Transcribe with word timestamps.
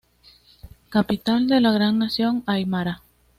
Capital 0.89 1.47
de 1.47 1.61
la 1.61 1.71
Gran 1.73 1.99
Nación 1.99 2.41
Aimara. 2.47 3.03